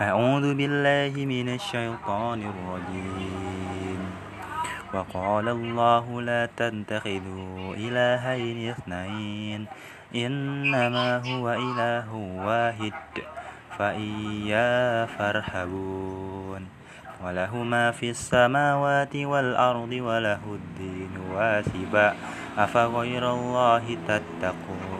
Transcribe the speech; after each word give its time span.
أعوذ 0.00 0.56
بالله 0.56 1.12
من 1.12 1.48
الشيطان 1.60 2.40
الرجيم. 2.40 4.00
وقال 4.96 5.48
الله 5.48 6.22
لا 6.22 6.48
تتخذوا 6.56 7.76
إلهين 7.76 8.70
اثنين 8.70 9.60
إنما 10.16 11.20
هو 11.20 11.44
إله 11.52 12.08
واحد 12.48 12.96
فإياه 13.76 15.04
فارهبون. 15.04 16.62
وله 17.20 17.52
ما 17.56 17.90
في 17.92 18.10
السماوات 18.16 19.16
والأرض 19.16 19.92
وله 19.92 20.40
الدين 20.40 21.12
واسبا 21.36 22.08
أفغير 22.58 23.24
الله 23.32 23.84
تتقون؟ 24.08 24.99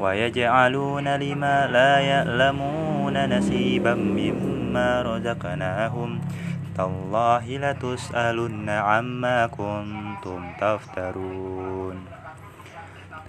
ويجعلون 0.00 1.16
لما 1.16 1.66
لا 1.66 1.98
يعلمون 1.98 3.28
نسيبا 3.38 3.94
مما 3.94 5.02
رزقناهم. 5.02 6.20
تالله 6.76 7.44
لتسألن 7.46 8.68
عما 8.68 9.46
كنتم 9.46 10.40
تفترون. 10.60 11.96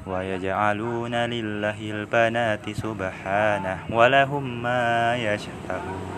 ويجعلون 0.07 1.15
لله 1.15 1.79
البنات 1.91 2.69
سبحانه 2.69 3.77
ولهم 3.91 4.63
ما 4.63 5.15
يشتهون. 5.15 6.15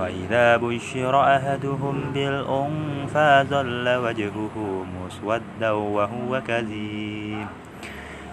وإذا 0.00 0.56
بشر 0.56 1.36
أحدهم 1.36 1.96
بالأنثى 2.14 3.44
ظل 3.50 3.86
وجهه 3.88 4.56
مسودا 5.00 5.70
وهو 5.70 6.40
كذيب 6.48 7.46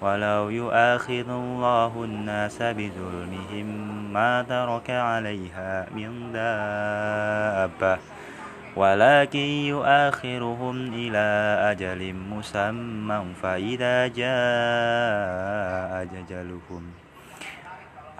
ولو 0.00 0.48
يؤاخذ 0.50 1.28
الله 1.28 1.92
الناس 2.04 2.62
بظلمهم 2.62 3.66
ما 4.12 4.42
ترك 4.42 4.90
عليها 4.90 5.86
من 5.94 6.32
دابة. 6.32 7.98
ولكن 8.76 9.38
يؤخرهم 9.68 10.76
إلى 10.94 11.28
أجل 11.70 12.14
مسمى 12.14 13.24
فإذا 13.42 14.06
جاء 14.06 15.90
أجلهم 16.02 16.82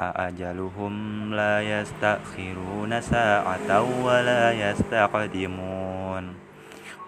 أجلهم 0.00 0.94
لا 1.34 1.60
يستأخرون 1.60 3.00
ساعة 3.00 3.70
ولا 4.04 4.52
يستقدمون. 4.52 6.49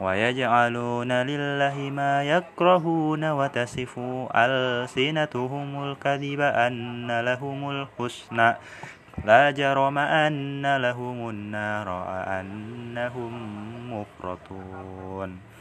ويجعلون 0.02 1.12
لله 1.12 1.76
ما 1.90 2.24
يكرهون 2.24 3.30
وتصف 3.30 3.98
ألسنتهم 4.34 5.68
الكذب 5.84 6.40
أن 6.40 7.20
لهم 7.20 7.70
الحسنى 7.70 8.56
لا 9.24 9.50
جرم 9.50 9.98
أن 9.98 10.76
لهم 10.76 11.28
النار 11.30 11.88
وأنهم 11.88 13.32
مفرطون. 13.92 15.52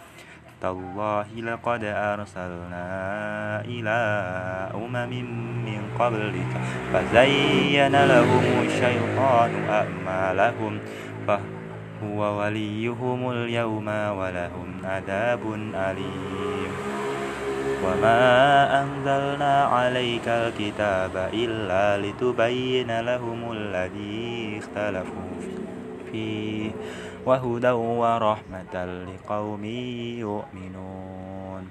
تالله 0.62 1.28
لقد 1.38 1.84
أرسلنا 1.84 2.86
إلى 3.66 4.00
أمم 4.76 5.14
من 5.66 5.82
قبلك 6.00 6.52
فزين 6.94 7.96
لهم 8.06 8.46
الشيطان 8.68 9.52
أعمالهم 9.70 10.80
فهو 12.02 12.40
وليهم 12.40 13.32
اليوم 13.32 13.88
ولهم 13.88 14.82
عذاب 14.84 15.40
أليم. 15.76 16.72
وما 17.86 18.22
أنزلنا 18.82 19.64
عليك 19.64 20.28
الكتاب 20.28 21.30
إلا 21.34 21.98
لتبين 22.02 23.00
لهم 23.00 23.52
الذي 23.52 24.58
اختلفوا 24.58 25.32
فيه. 26.12 26.72
وهدى 27.26 27.70
ورحمة 27.72 29.06
لقوم 29.06 29.66
يؤمنون. 30.26 31.68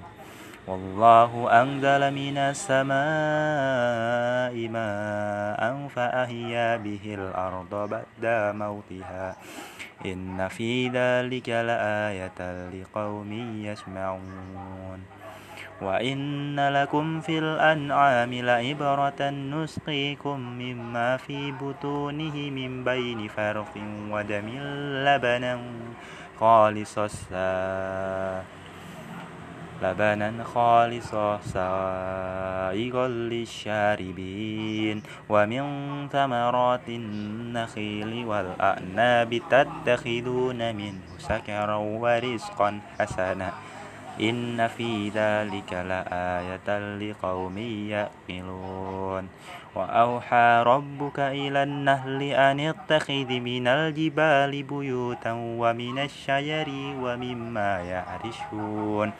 والله 0.67 1.61
أنزل 1.61 2.13
من 2.13 2.37
السماء 2.37 2.93
ماء 4.69 5.87
فأحيا 5.95 6.77
به 6.77 7.01
الأرض 7.19 7.89
بعد 7.89 8.55
موتها. 8.55 9.35
إن 10.05 10.47
في 10.47 10.89
ذلك 10.89 11.49
لآية 11.49 12.69
لقوم 12.69 13.31
يسمعون. 13.65 15.21
وإن 15.81 16.59
لكم 16.69 17.21
في 17.21 17.39
الأنعام 17.39 18.33
لعبرة 18.33 19.29
نسقيكم 19.29 20.39
مما 20.39 21.17
في 21.17 21.51
بطونه 21.51 22.35
من 22.35 22.83
بين 22.83 23.27
فرث 23.27 23.77
ودم 24.11 24.47
لبنا 25.05 25.59
خالصا 26.39 27.07
لبنا 29.81 30.43
خالصا 30.43 31.39
سائغا 31.41 33.07
للشاربين 33.07 35.03
ومن 35.29 35.63
ثمرات 36.09 36.87
النخيل 36.89 38.25
والأعناب 38.25 39.41
تتخذون 39.49 40.75
منه 40.75 41.01
سكرا 41.17 41.75
ورزقا 41.75 42.79
حسنا. 42.99 43.51
إن 44.21 44.67
في 44.67 45.09
ذلك 45.09 45.73
لآية 45.73 46.97
لقوم 46.97 47.57
يعقلون 47.89 49.27
وأوحى 49.75 50.63
ربك 50.65 51.19
إلى 51.19 51.63
النهل 51.63 52.23
أن 52.23 52.59
اتخذ 52.59 53.29
من 53.39 53.67
الجبال 53.67 54.63
بيوتا 54.63 55.31
ومن 55.31 55.99
الشجر 55.99 56.67
ومما 57.01 57.81
يعرشون. 57.81 59.11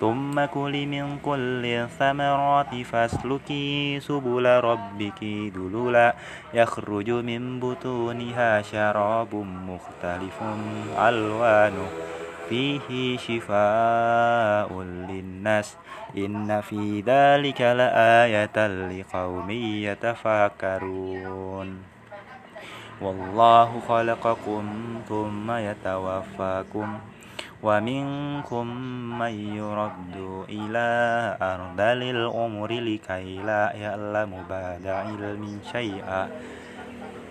ثم 0.00 0.44
كل 0.44 0.86
من 0.86 1.18
كل 1.18 1.66
الثمرات 1.66 2.74
فاسلكي 2.74 4.00
سبل 4.00 4.46
ربك 4.46 5.24
دلولا 5.54 6.14
يخرج 6.54 7.10
من 7.10 7.60
بطونها 7.60 8.62
شراب 8.62 9.34
مختلف 9.68 10.38
ألوانه 10.98 11.88
فيه 12.48 13.16
شفاء 13.16 14.82
للناس 14.82 15.76
إن 16.16 16.60
في 16.60 17.00
ذلك 17.00 17.60
لآية 17.60 18.56
لقوم 18.66 19.50
يتفكرون. 19.86 21.68
والله 23.00 23.80
خلقكم 23.88 24.64
ثم 25.08 25.50
يتوفاكم 25.50 26.98
ومنكم 27.62 28.66
من 29.18 29.34
يرد 29.56 30.44
إلى 30.48 30.88
أرذل 31.42 32.02
الأمر 32.16 32.70
لكي 32.72 33.38
لا 33.42 33.72
يعلم 33.76 34.32
بعد 34.50 34.86
علم 34.86 35.60
شيئا. 35.72 36.28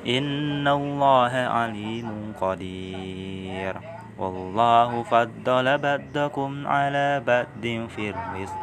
إن 0.07 0.67
الله 0.67 1.33
عليم 1.33 2.33
قدير. 2.41 3.75
والله 4.17 5.03
فضل 5.03 5.77
بعضكم 5.77 6.67
على 6.67 7.21
بعض 7.27 7.63
في 7.95 8.09
الرزق. 8.09 8.59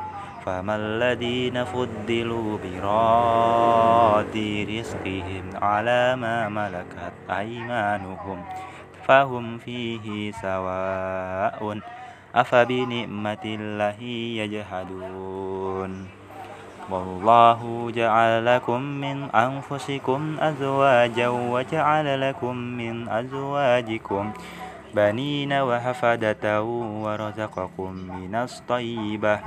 فما 0.47 0.77
الذين 0.77 1.65
فضلوا 1.65 2.59
براد 2.65 4.37
رزقهم 4.71 5.45
على 5.63 6.17
ما 6.17 6.49
ملكت 6.49 7.15
أيمانهم. 7.31 8.39
فهم 9.07 9.59
فيه 9.59 10.33
سواء 10.43 11.81
أفبنعمة 12.35 13.45
الله 13.45 14.01
يجحدون. 14.43 15.93
والله 16.91 17.91
جعل 17.95 18.47
لكم 18.47 18.81
من 18.81 19.31
أنفسكم 19.31 20.37
أزواجا 20.41 21.29
وجعل 21.29 22.07
لكم 22.21 22.55
من 22.57 23.09
أزواجكم 23.09 24.25
بنين 24.95 25.53
وحفدة 25.53 26.63
ورزقكم 27.03 27.93
من 27.93 28.35
الطيبة. 28.35 29.41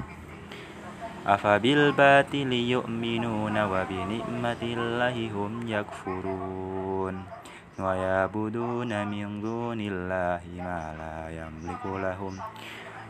أفبالباطل 1.27 2.51
يؤمنون 2.53 3.55
وبنعمة 3.63 4.62
الله 4.63 5.15
هم 5.35 5.53
يكفرون. 5.67 7.38
ويعبدون 7.81 9.07
من 9.07 9.41
دون 9.41 9.81
الله 9.81 10.41
ما 10.57 10.95
لا 10.99 11.29
يملك 11.29 11.85
لهم. 11.85 12.39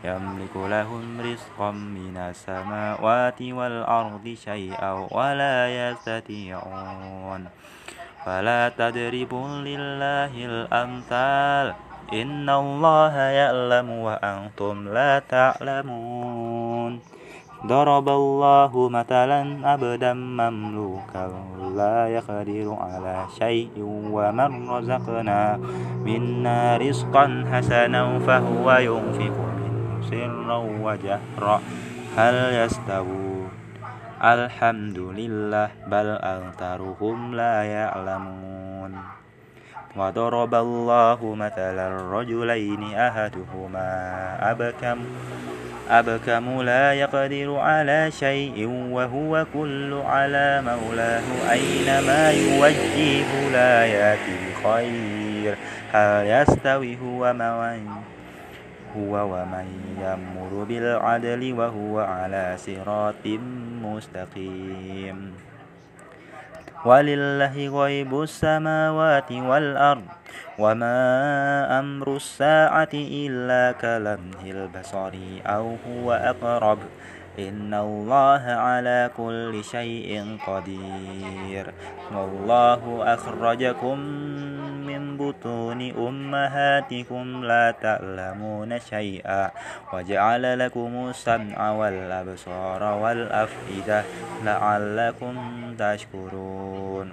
يملك 0.04 0.56
لهم 0.56 1.20
رزقا 1.20 1.70
من 1.70 2.16
السماوات 2.16 3.42
والأرض 3.42 4.36
شيئا 4.44 4.92
ولا 5.10 5.90
يستطيعون. 5.90 7.46
فلا 8.26 8.68
تضربوا 8.68 9.48
لله 9.48 10.44
الأمثال. 10.44 11.74
إن 12.12 12.50
الله 12.50 13.16
يعلم 13.16 13.90
وأنتم 13.90 14.88
لا 14.88 15.18
تعلمون. 15.18 17.19
ضرب 17.66 18.08
الله 18.08 18.88
مثلا 18.88 19.40
عبدا 19.68 20.12
مملوكا 20.12 21.26
لا 21.76 22.08
يقدر 22.08 22.76
على 22.80 23.16
شيء 23.38 23.76
ومن 24.10 24.50
رزقنا 24.68 25.60
منا 26.04 26.76
رزقا 26.76 27.44
حسنا 27.52 28.18
فهو 28.18 28.66
ينفق 28.72 29.36
منه 29.60 30.00
سرا 30.08 30.56
وجهرا. 30.56 31.60
هل 32.16 32.36
يستوون؟ 32.64 33.48
الحمد 34.24 34.98
لله 34.98 35.68
بل 35.86 36.08
أكثرهم 36.16 37.34
لا 37.34 37.56
يعلمون. 37.64 38.92
وضرب 39.96 40.54
الله 40.54 41.34
مثلا 41.34 41.86
الرجلين 41.88 42.82
أحدهما 42.94 43.90
أبكم 44.50 44.98
أبكم 45.90 46.62
لا 46.62 46.94
يقدر 46.94 47.56
على 47.58 48.10
شيء 48.10 48.66
وهو 48.90 49.46
كل 49.54 49.94
على 50.06 50.62
مولاه. 50.62 51.50
أينما 51.50 52.30
يوجه 52.30 53.50
لا 53.52 53.86
يأتي 53.86 54.36
بخير. 54.46 55.54
هل 55.92 56.26
يستوي 56.26 56.98
هو 57.02 57.32
من 57.32 57.86
هو 58.96 59.14
ومن 59.34 59.66
يأمر 60.02 60.64
بالعدل 60.68 61.52
وهو 61.58 62.00
على 62.00 62.56
صراط 62.56 63.26
مستقيم. 63.82 65.34
ولله 66.84 67.82
غيب 67.82 68.22
السماوات 68.22 69.32
والأرض. 69.32 70.19
وما 70.58 70.98
أمر 71.78 72.16
الساعة 72.16 72.94
إلا 72.94 73.72
كلمه 73.72 74.42
البصر 74.44 75.14
أو 75.46 75.76
هو 75.88 76.12
أقرب 76.12 76.78
إن 77.38 77.74
الله 77.74 78.42
على 78.42 79.10
كل 79.16 79.64
شيء 79.64 80.38
قدير 80.46 81.66
والله 82.12 83.14
أخرجكم 83.14 83.98
من 84.86 85.16
بطون 85.16 85.80
أمهاتكم 85.90 87.44
لا 87.44 87.70
تعلمون 87.70 88.80
شيئا 88.80 89.50
وجعل 89.92 90.58
لكم 90.58 91.06
السمع 91.08 91.70
والأبصار 91.70 92.82
والأفئدة 92.82 94.04
لعلكم 94.44 95.36
تشكرون 95.78 97.12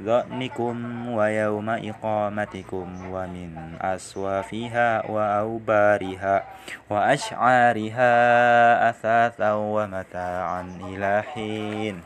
ظنكم 0.00 1.08
ويوم 1.08 1.68
إقامتكم 1.70 2.86
ومن 3.10 3.50
أسوافها 3.80 5.06
وأوبارها 5.10 6.44
وأشعارها 6.90 8.10
أثاثا 8.90 9.52
ومتاعا 9.52 10.62
إلى 10.88 11.22
حين. 11.34 12.02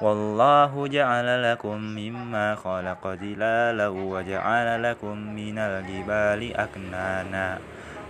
والله 0.00 0.88
جعل 0.88 1.52
لكم 1.52 1.76
مما 1.76 2.54
خلق 2.54 3.02
ظلالا 3.06 3.88
وجعل 3.88 4.82
لكم 4.82 5.16
من 5.18 5.58
الجبال 5.58 6.56
أكنانا 6.56 7.58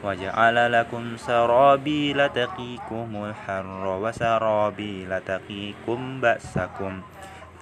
وجعل 0.05 0.73
لكم 0.73 1.17
سرابيل 1.17 2.29
تقيكم 2.29 3.08
الحر 3.25 3.87
وسرابيل 4.02 5.20
تقيكم 5.20 6.20
بأسكم 6.20 7.02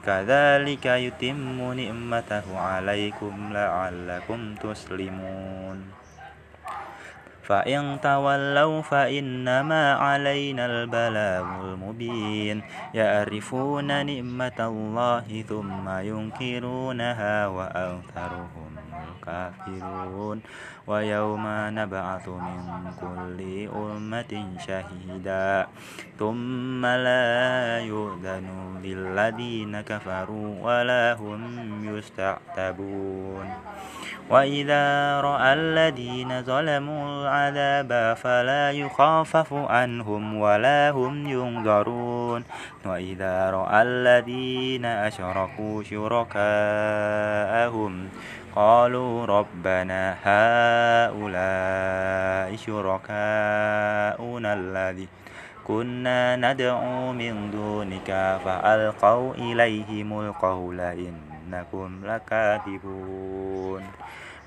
كذلك 0.09 0.87
يتم 0.87 1.73
نعمته 1.81 2.47
عليكم 2.59 3.35
لعلكم 3.53 4.55
تسلمون. 4.55 5.98
فإن 7.49 8.01
تولوا 8.05 8.83
فإنما 8.83 9.93
علينا 9.95 10.67
البلاغ 10.67 11.47
المبين. 11.65 12.63
يعرفون 12.95 13.89
نعمة 14.07 14.59
الله 14.61 15.45
ثم 15.49 15.89
ينكرونها 15.89 17.47
وأكثرهم 17.47 18.73
الكافرون. 18.93 20.41
ويوم 20.87 21.45
نبعث 21.49 22.29
من 22.29 22.61
كل 23.01 23.39
أمة 23.77 24.33
شهيدا. 24.67 25.67
ثم 26.19 26.87
لا 26.87 27.81
يؤذن 27.81 28.49
للذين 28.85 29.81
كفروا 29.81 30.51
ولا 30.61 31.13
هم 31.13 31.43
يستعتبون. 31.97 33.49
وإذا 34.31 35.21
رأى 35.21 35.53
الذين 35.53 36.43
ظلموا 36.43 37.07
العذاب 37.09 38.17
فلا 38.17 38.73
يخفف 38.73 39.53
عنهم 39.53 40.37
ولا 40.37 40.91
هم 40.91 41.27
ينظرون 41.27 42.45
وإذا 42.87 43.51
رأى 43.51 43.83
الذين 43.83 44.85
أشركوا 44.85 45.83
شركاءهم 45.83 47.29
قالوا 48.57 49.27
ربنا 49.27 50.17
هؤلاء 50.25 51.37
شركاؤنا 52.57 54.55
الذي 54.55 55.09
كنا 55.65 56.37
ندعو 56.37 57.13
من 57.13 57.51
دونك 57.51 58.39
فألقوا 58.45 59.35
إليهم 59.35 60.21
القول 60.21 60.81
إنكم 61.49 62.05
لكاذبون 62.05 63.83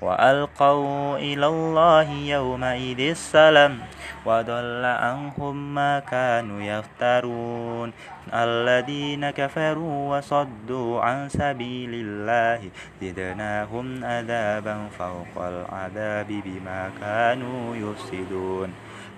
وألقوا 0.02 1.18
إلى 1.18 1.46
الله 1.46 2.10
يومئذ 2.10 3.00
السلام 3.00 3.78
وضل 4.26 4.84
عنهم 4.84 5.74
ما 5.74 5.98
كانوا 5.98 6.62
يفترون. 6.62 7.92
الذين 8.34 9.30
كفروا 9.30 10.18
وصدوا 10.18 11.00
عن 11.02 11.28
سبيل 11.28 11.90
الله 11.94 12.70
زدناهم 13.02 14.04
عذابا 14.04 14.76
فوق 14.98 15.34
العذاب 15.38 16.26
بما 16.30 16.90
كانوا 17.00 17.76
يفسدون. 17.76 18.91